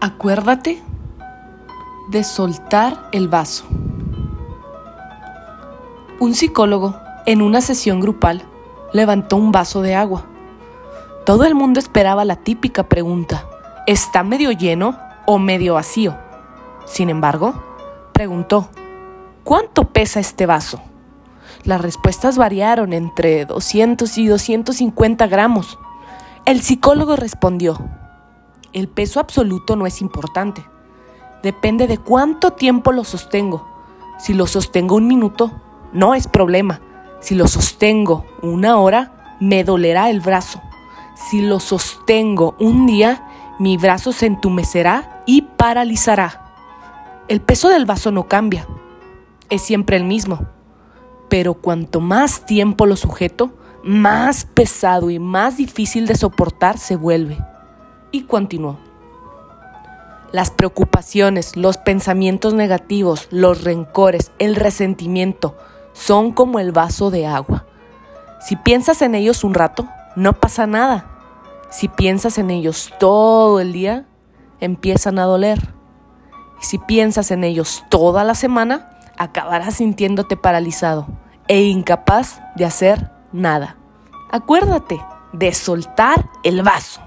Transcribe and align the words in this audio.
Acuérdate 0.00 0.80
de 2.08 2.22
soltar 2.22 3.08
el 3.10 3.26
vaso. 3.26 3.64
Un 6.20 6.34
psicólogo, 6.36 6.94
en 7.26 7.42
una 7.42 7.60
sesión 7.60 7.98
grupal, 7.98 8.44
levantó 8.92 9.34
un 9.34 9.50
vaso 9.50 9.82
de 9.82 9.96
agua. 9.96 10.24
Todo 11.26 11.44
el 11.46 11.56
mundo 11.56 11.80
esperaba 11.80 12.24
la 12.24 12.36
típica 12.36 12.88
pregunta, 12.88 13.44
¿está 13.88 14.22
medio 14.22 14.52
lleno 14.52 14.96
o 15.26 15.40
medio 15.40 15.74
vacío? 15.74 16.16
Sin 16.86 17.10
embargo, 17.10 17.60
preguntó, 18.12 18.68
¿cuánto 19.42 19.88
pesa 19.88 20.20
este 20.20 20.46
vaso? 20.46 20.80
Las 21.64 21.80
respuestas 21.80 22.38
variaron 22.38 22.92
entre 22.92 23.46
200 23.46 24.16
y 24.16 24.28
250 24.28 25.26
gramos. 25.26 25.76
El 26.44 26.60
psicólogo 26.60 27.16
respondió, 27.16 27.76
el 28.72 28.88
peso 28.88 29.20
absoluto 29.20 29.76
no 29.76 29.86
es 29.86 30.00
importante. 30.00 30.64
Depende 31.42 31.86
de 31.86 31.98
cuánto 31.98 32.52
tiempo 32.52 32.92
lo 32.92 33.04
sostengo. 33.04 33.66
Si 34.18 34.34
lo 34.34 34.46
sostengo 34.46 34.96
un 34.96 35.06
minuto, 35.06 35.52
no 35.92 36.14
es 36.14 36.26
problema. 36.26 36.80
Si 37.20 37.34
lo 37.34 37.48
sostengo 37.48 38.24
una 38.42 38.78
hora, 38.78 39.36
me 39.40 39.64
dolerá 39.64 40.10
el 40.10 40.20
brazo. 40.20 40.60
Si 41.30 41.40
lo 41.40 41.60
sostengo 41.60 42.54
un 42.58 42.86
día, 42.86 43.26
mi 43.58 43.76
brazo 43.76 44.12
se 44.12 44.26
entumecerá 44.26 45.22
y 45.26 45.42
paralizará. 45.42 46.44
El 47.28 47.40
peso 47.40 47.68
del 47.68 47.86
vaso 47.86 48.10
no 48.10 48.28
cambia, 48.28 48.66
es 49.48 49.62
siempre 49.62 49.96
el 49.96 50.04
mismo. 50.04 50.46
Pero 51.28 51.54
cuanto 51.54 52.00
más 52.00 52.46
tiempo 52.46 52.86
lo 52.86 52.96
sujeto, 52.96 53.50
más 53.82 54.44
pesado 54.44 55.10
y 55.10 55.18
más 55.18 55.56
difícil 55.56 56.06
de 56.06 56.16
soportar 56.16 56.78
se 56.78 56.96
vuelve 56.96 57.38
y 58.10 58.22
continuó. 58.22 58.78
Las 60.32 60.50
preocupaciones, 60.50 61.56
los 61.56 61.78
pensamientos 61.78 62.52
negativos, 62.52 63.28
los 63.30 63.64
rencores, 63.64 64.30
el 64.38 64.56
resentimiento 64.56 65.56
son 65.94 66.32
como 66.32 66.60
el 66.60 66.72
vaso 66.72 67.10
de 67.10 67.26
agua. 67.26 67.64
Si 68.40 68.56
piensas 68.56 69.00
en 69.02 69.14
ellos 69.14 69.42
un 69.42 69.54
rato, 69.54 69.88
no 70.16 70.34
pasa 70.34 70.66
nada. 70.66 71.06
Si 71.70 71.88
piensas 71.88 72.38
en 72.38 72.50
ellos 72.50 72.92
todo 72.98 73.60
el 73.60 73.72
día, 73.72 74.06
empiezan 74.60 75.18
a 75.18 75.24
doler. 75.24 75.74
Y 76.60 76.64
si 76.64 76.78
piensas 76.78 77.30
en 77.30 77.42
ellos 77.44 77.84
toda 77.88 78.24
la 78.24 78.34
semana, 78.34 78.90
acabarás 79.16 79.76
sintiéndote 79.76 80.36
paralizado 80.36 81.06
e 81.48 81.62
incapaz 81.62 82.40
de 82.54 82.64
hacer 82.64 83.10
nada. 83.32 83.76
Acuérdate 84.30 85.00
de 85.32 85.52
soltar 85.54 86.28
el 86.42 86.62
vaso. 86.62 87.00